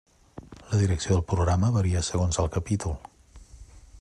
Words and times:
La 0.71 0.79
direcció 0.83 1.13
del 1.17 1.25
programa 1.33 1.69
varia 1.77 2.03
segons 2.09 2.41
el 2.45 2.51
capítol. 2.57 2.99